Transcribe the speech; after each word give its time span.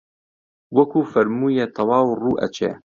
وەکوو 0.77 1.09
فەرموویە 1.11 1.65
تەواو 1.75 2.07
ڕوو 2.21 2.39
ئەچێ 2.41 2.71